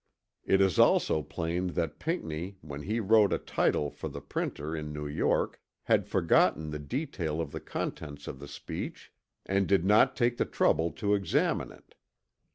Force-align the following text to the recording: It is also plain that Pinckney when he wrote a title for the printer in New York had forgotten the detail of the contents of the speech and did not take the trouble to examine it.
It 0.43 0.61
is 0.61 0.79
also 0.79 1.21
plain 1.21 1.73
that 1.73 1.99
Pinckney 1.99 2.57
when 2.61 2.81
he 2.81 2.99
wrote 2.99 3.31
a 3.31 3.37
title 3.37 3.91
for 3.91 4.09
the 4.09 4.19
printer 4.19 4.75
in 4.75 4.91
New 4.91 5.05
York 5.05 5.61
had 5.83 6.07
forgotten 6.07 6.71
the 6.71 6.79
detail 6.79 7.39
of 7.39 7.51
the 7.51 7.59
contents 7.61 8.25
of 8.25 8.39
the 8.39 8.47
speech 8.47 9.13
and 9.45 9.67
did 9.67 9.85
not 9.85 10.15
take 10.15 10.37
the 10.37 10.45
trouble 10.45 10.89
to 10.93 11.13
examine 11.13 11.71
it. 11.71 11.93